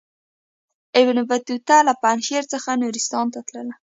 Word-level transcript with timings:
ابن 0.99 1.17
بطوطه 1.29 1.77
له 1.87 1.93
پنجشیر 2.03 2.43
څخه 2.53 2.69
نورستان 2.81 3.25
ته 3.33 3.39
تللی. 3.47 3.75